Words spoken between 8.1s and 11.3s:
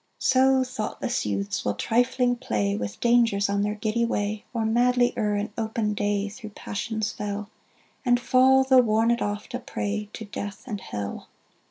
fall, though warned oft, a prey To death and hell!